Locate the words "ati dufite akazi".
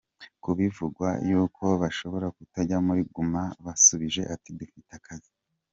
4.33-5.31